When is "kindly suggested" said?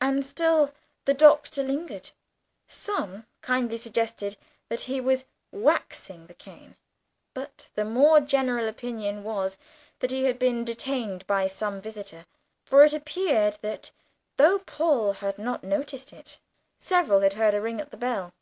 3.40-4.36